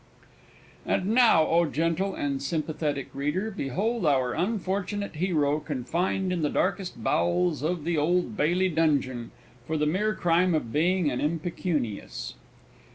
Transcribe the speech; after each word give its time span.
_And 0.83 1.09
now, 1.13 1.45
O 1.45 1.65
gentle 1.67 2.15
and 2.15 2.41
sympathetic 2.41 3.09
reader, 3.13 3.51
behold 3.51 4.03
our 4.03 4.33
unfortunate 4.33 5.17
hero 5.17 5.59
confined 5.59 6.33
in 6.33 6.41
the 6.41 6.49
darkest 6.49 7.03
bowels 7.03 7.61
of 7.61 7.83
the 7.83 7.99
Old 7.99 8.35
Bailey 8.35 8.69
Dungeon, 8.69 9.29
for 9.67 9.77
the 9.77 9.85
mere 9.85 10.15
crime 10.15 10.55
of 10.55 10.73
being 10.73 11.11
an 11.11 11.21
impecunious! 11.21 12.33